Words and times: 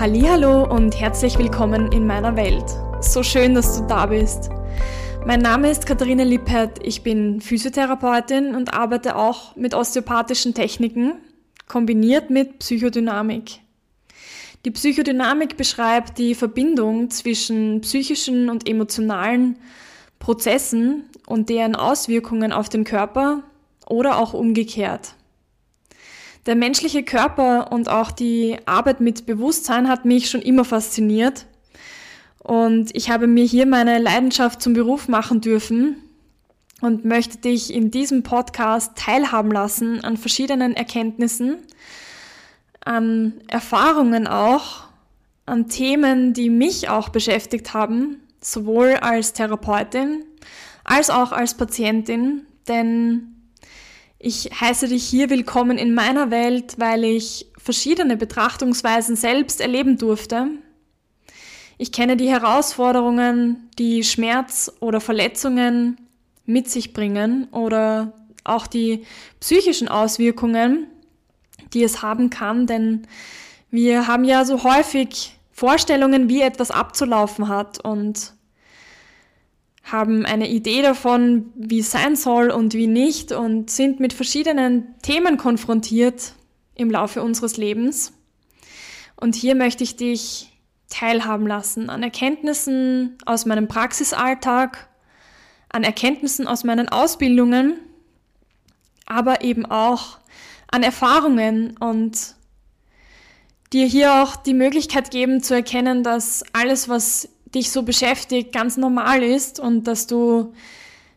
Hallo 0.00 0.62
und 0.62 1.00
herzlich 1.00 1.36
willkommen 1.40 1.90
in 1.90 2.06
meiner 2.06 2.36
Welt. 2.36 2.64
So 3.00 3.24
schön, 3.24 3.56
dass 3.56 3.80
du 3.80 3.86
da 3.88 4.06
bist. 4.06 4.48
Mein 5.26 5.40
Name 5.40 5.72
ist 5.72 5.86
Katharina 5.86 6.22
Lippert, 6.22 6.78
ich 6.86 7.02
bin 7.02 7.40
Physiotherapeutin 7.40 8.54
und 8.54 8.74
arbeite 8.74 9.16
auch 9.16 9.56
mit 9.56 9.74
osteopathischen 9.74 10.54
Techniken, 10.54 11.14
kombiniert 11.66 12.30
mit 12.30 12.60
Psychodynamik. 12.60 13.58
Die 14.64 14.70
Psychodynamik 14.70 15.56
beschreibt 15.56 16.18
die 16.18 16.36
Verbindung 16.36 17.10
zwischen 17.10 17.80
psychischen 17.80 18.50
und 18.50 18.68
emotionalen 18.68 19.58
Prozessen 20.20 21.06
und 21.26 21.48
deren 21.48 21.74
Auswirkungen 21.74 22.52
auf 22.52 22.68
den 22.68 22.84
Körper 22.84 23.42
oder 23.88 24.18
auch 24.18 24.32
umgekehrt. 24.32 25.16
Der 26.46 26.54
menschliche 26.54 27.02
Körper 27.02 27.72
und 27.72 27.88
auch 27.88 28.10
die 28.10 28.56
Arbeit 28.66 29.00
mit 29.00 29.26
Bewusstsein 29.26 29.88
hat 29.88 30.04
mich 30.04 30.30
schon 30.30 30.42
immer 30.42 30.64
fasziniert. 30.64 31.46
Und 32.42 32.90
ich 32.94 33.10
habe 33.10 33.26
mir 33.26 33.44
hier 33.44 33.66
meine 33.66 33.98
Leidenschaft 33.98 34.62
zum 34.62 34.72
Beruf 34.72 35.08
machen 35.08 35.40
dürfen 35.40 35.96
und 36.80 37.04
möchte 37.04 37.38
dich 37.38 37.72
in 37.72 37.90
diesem 37.90 38.22
Podcast 38.22 38.96
teilhaben 38.96 39.50
lassen 39.50 40.02
an 40.04 40.16
verschiedenen 40.16 40.74
Erkenntnissen, 40.74 41.58
an 42.84 43.34
Erfahrungen 43.48 44.26
auch, 44.26 44.84
an 45.44 45.68
Themen, 45.68 46.32
die 46.32 46.48
mich 46.48 46.88
auch 46.88 47.08
beschäftigt 47.08 47.74
haben, 47.74 48.22
sowohl 48.40 48.94
als 48.94 49.32
Therapeutin 49.32 50.24
als 50.88 51.10
auch 51.10 51.32
als 51.32 51.54
Patientin, 51.54 52.46
denn 52.66 53.37
ich 54.18 54.50
heiße 54.60 54.88
dich 54.88 55.04
hier 55.04 55.30
willkommen 55.30 55.78
in 55.78 55.94
meiner 55.94 56.30
Welt, 56.30 56.74
weil 56.78 57.04
ich 57.04 57.46
verschiedene 57.56 58.16
Betrachtungsweisen 58.16 59.14
selbst 59.14 59.60
erleben 59.60 59.96
durfte. 59.96 60.48
Ich 61.76 61.92
kenne 61.92 62.16
die 62.16 62.28
Herausforderungen, 62.28 63.70
die 63.78 64.02
Schmerz 64.02 64.72
oder 64.80 65.00
Verletzungen 65.00 65.96
mit 66.44 66.68
sich 66.68 66.92
bringen 66.92 67.46
oder 67.52 68.12
auch 68.42 68.66
die 68.66 69.04
psychischen 69.38 69.86
Auswirkungen, 69.86 70.88
die 71.72 71.84
es 71.84 72.02
haben 72.02 72.30
kann, 72.30 72.66
denn 72.66 73.06
wir 73.70 74.08
haben 74.08 74.24
ja 74.24 74.44
so 74.44 74.64
häufig 74.64 75.38
Vorstellungen, 75.52 76.28
wie 76.28 76.40
etwas 76.40 76.70
abzulaufen 76.70 77.48
hat 77.48 77.84
und 77.84 78.32
haben 79.90 80.26
eine 80.26 80.48
Idee 80.48 80.82
davon, 80.82 81.52
wie 81.54 81.80
es 81.80 81.90
sein 81.90 82.16
soll 82.16 82.50
und 82.50 82.74
wie 82.74 82.86
nicht 82.86 83.32
und 83.32 83.70
sind 83.70 84.00
mit 84.00 84.12
verschiedenen 84.12 84.94
Themen 85.02 85.36
konfrontiert 85.36 86.34
im 86.74 86.90
Laufe 86.90 87.22
unseres 87.22 87.56
Lebens. 87.56 88.12
Und 89.16 89.34
hier 89.34 89.54
möchte 89.54 89.84
ich 89.84 89.96
dich 89.96 90.52
teilhaben 90.88 91.46
lassen 91.46 91.90
an 91.90 92.02
Erkenntnissen 92.02 93.18
aus 93.26 93.46
meinem 93.46 93.68
Praxisalltag, 93.68 94.88
an 95.68 95.84
Erkenntnissen 95.84 96.46
aus 96.46 96.64
meinen 96.64 96.88
Ausbildungen, 96.88 97.78
aber 99.06 99.42
eben 99.42 99.66
auch 99.66 100.18
an 100.70 100.82
Erfahrungen 100.82 101.76
und 101.78 102.36
dir 103.72 103.86
hier 103.86 104.22
auch 104.22 104.36
die 104.36 104.54
Möglichkeit 104.54 105.10
geben 105.10 105.42
zu 105.42 105.54
erkennen, 105.54 106.02
dass 106.02 106.44
alles, 106.52 106.88
was 106.88 107.28
dich 107.54 107.70
so 107.70 107.82
beschäftigt, 107.82 108.52
ganz 108.52 108.76
normal 108.76 109.22
ist 109.22 109.60
und 109.60 109.84
dass 109.84 110.06
du, 110.06 110.52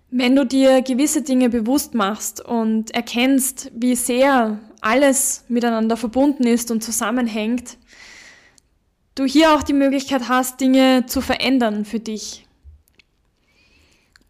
wenn 0.09 0.35
du 0.35 0.45
dir 0.45 0.81
gewisse 0.81 1.21
Dinge 1.21 1.49
bewusst 1.49 1.93
machst 1.93 2.43
und 2.43 2.91
erkennst, 2.91 3.71
wie 3.75 3.95
sehr 3.95 4.59
alles 4.81 5.45
miteinander 5.47 5.97
verbunden 5.97 6.45
ist 6.45 6.71
und 6.71 6.83
zusammenhängt, 6.83 7.77
du 9.15 9.25
hier 9.25 9.53
auch 9.53 9.63
die 9.63 9.73
Möglichkeit 9.73 10.27
hast, 10.27 10.59
Dinge 10.59 11.05
zu 11.05 11.21
verändern 11.21 11.85
für 11.85 11.99
dich. 11.99 12.47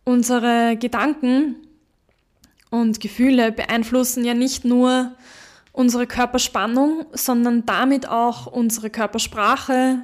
Unsere 0.03 0.75
Gedanken 0.77 1.55
und 2.69 2.99
Gefühle 2.99 3.51
beeinflussen 3.51 4.25
ja 4.25 4.33
nicht 4.33 4.65
nur 4.65 5.15
unsere 5.71 6.07
Körperspannung, 6.07 7.05
sondern 7.13 7.65
damit 7.65 8.07
auch 8.07 8.47
unsere 8.47 8.89
Körpersprache, 8.89 10.01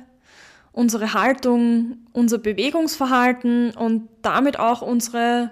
unsere 0.78 1.16
Haltung, 1.16 1.98
unser 2.14 2.38
Bewegungsverhalten 2.38 3.72
und 3.72 4.10
damit 4.22 4.60
auch 4.60 4.84
unsere, 4.84 5.50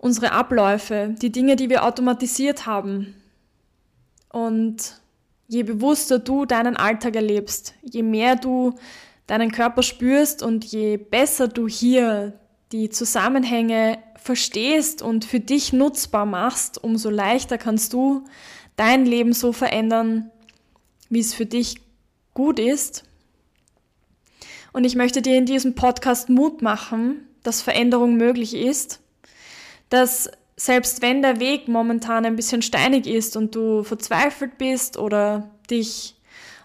unsere 0.00 0.32
Abläufe, 0.32 1.14
die 1.22 1.30
Dinge, 1.30 1.54
die 1.54 1.70
wir 1.70 1.84
automatisiert 1.84 2.66
haben. 2.66 3.14
Und 4.28 5.00
je 5.46 5.62
bewusster 5.62 6.18
du 6.18 6.46
deinen 6.46 6.76
Alltag 6.76 7.14
erlebst, 7.14 7.74
je 7.80 8.02
mehr 8.02 8.34
du 8.34 8.74
deinen 9.28 9.52
Körper 9.52 9.84
spürst 9.84 10.42
und 10.42 10.64
je 10.64 10.96
besser 10.96 11.46
du 11.46 11.68
hier 11.68 12.32
die 12.72 12.90
Zusammenhänge 12.90 13.98
verstehst 14.16 15.00
und 15.00 15.24
für 15.24 15.38
dich 15.38 15.72
nutzbar 15.72 16.26
machst, 16.26 16.82
umso 16.82 17.08
leichter 17.08 17.56
kannst 17.56 17.92
du 17.92 18.24
dein 18.74 19.06
Leben 19.06 19.32
so 19.32 19.52
verändern, 19.52 20.32
wie 21.08 21.20
es 21.20 21.34
für 21.34 21.46
dich 21.46 21.76
gut 22.34 22.58
ist 22.58 23.05
und 24.76 24.84
ich 24.84 24.94
möchte 24.94 25.22
dir 25.22 25.38
in 25.38 25.46
diesem 25.46 25.74
Podcast 25.74 26.28
Mut 26.28 26.60
machen, 26.60 27.26
dass 27.42 27.62
Veränderung 27.62 28.18
möglich 28.18 28.54
ist, 28.54 29.00
dass 29.88 30.30
selbst 30.54 31.00
wenn 31.00 31.22
der 31.22 31.40
Weg 31.40 31.66
momentan 31.66 32.26
ein 32.26 32.36
bisschen 32.36 32.60
steinig 32.60 33.06
ist 33.06 33.38
und 33.38 33.54
du 33.54 33.84
verzweifelt 33.84 34.58
bist 34.58 34.98
oder 34.98 35.48
dich 35.70 36.14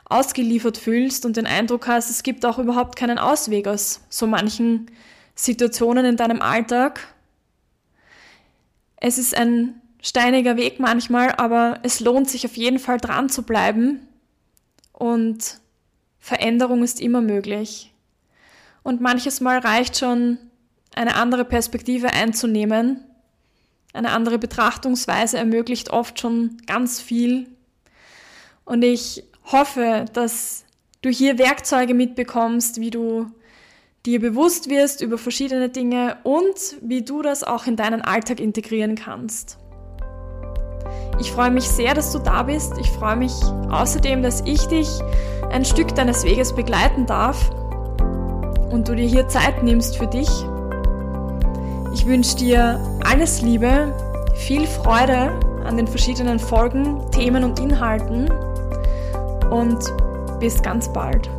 ausgeliefert 0.03 0.77
fühlst 0.77 1.25
und 1.25 1.37
den 1.37 1.47
Eindruck 1.47 1.87
hast, 1.87 2.09
es 2.09 2.21
gibt 2.21 2.45
auch 2.45 2.59
überhaupt 2.59 2.97
keinen 2.97 3.17
Ausweg 3.17 3.65
aus 3.65 4.01
so 4.09 4.27
manchen 4.27 4.91
Situationen 5.33 6.03
in 6.03 6.17
deinem 6.17 6.41
Alltag. 6.41 7.15
Es 8.97 9.17
ist 9.19 9.33
ein 9.33 9.81
steiniger 10.01 10.57
Weg 10.57 10.81
manchmal, 10.81 11.31
aber 11.37 11.79
es 11.83 12.01
lohnt 12.01 12.29
sich 12.29 12.45
auf 12.45 12.57
jeden 12.57 12.79
Fall 12.79 12.97
dran 12.97 13.29
zu 13.29 13.43
bleiben 13.43 14.05
und 14.91 15.61
Veränderung 16.19 16.83
ist 16.83 16.99
immer 16.99 17.21
möglich. 17.21 17.90
Und 18.83 19.01
manches 19.01 19.41
Mal 19.41 19.59
reicht 19.59 19.97
schon, 19.97 20.37
eine 20.95 21.15
andere 21.15 21.45
Perspektive 21.45 22.11
einzunehmen. 22.13 23.03
Eine 23.93 24.11
andere 24.11 24.39
Betrachtungsweise 24.39 25.37
ermöglicht 25.37 25.89
oft 25.89 26.19
schon 26.19 26.57
ganz 26.65 26.99
viel. 26.99 27.47
Und 28.65 28.83
ich 28.83 29.23
hoffe, 29.51 30.05
dass 30.13 30.65
du 31.01 31.09
hier 31.09 31.37
Werkzeuge 31.37 31.93
mitbekommst, 31.93 32.79
wie 32.79 32.91
du 32.91 33.31
dir 34.05 34.19
bewusst 34.19 34.69
wirst 34.69 35.01
über 35.01 35.17
verschiedene 35.17 35.69
Dinge 35.69 36.17
und 36.23 36.55
wie 36.81 37.03
du 37.03 37.21
das 37.21 37.43
auch 37.43 37.67
in 37.67 37.75
deinen 37.75 38.01
Alltag 38.01 38.39
integrieren 38.39 38.95
kannst. 38.95 39.57
Ich 41.19 41.31
freue 41.31 41.51
mich 41.51 41.65
sehr, 41.65 41.93
dass 41.93 42.11
du 42.11 42.19
da 42.19 42.43
bist. 42.43 42.73
Ich 42.79 42.87
freue 42.87 43.15
mich 43.15 43.33
außerdem, 43.69 44.23
dass 44.23 44.41
ich 44.45 44.65
dich 44.67 44.87
ein 45.51 45.65
Stück 45.65 45.93
deines 45.93 46.23
Weges 46.23 46.55
begleiten 46.55 47.05
darf 47.05 47.51
und 48.71 48.87
du 48.87 48.95
dir 48.95 49.05
hier 49.05 49.27
Zeit 49.27 49.63
nimmst 49.63 49.97
für 49.97 50.07
dich. 50.07 50.29
Ich 51.93 52.05
wünsche 52.05 52.37
dir 52.37 52.79
alles 53.03 53.41
Liebe, 53.41 53.93
viel 54.33 54.65
Freude 54.65 55.37
an 55.65 55.77
den 55.77 55.87
verschiedenen 55.87 56.39
Folgen, 56.39 56.99
Themen 57.11 57.43
und 57.43 57.59
Inhalten 57.59 58.31
und 59.49 59.79
bis 60.39 60.61
ganz 60.61 60.91
bald. 60.91 61.29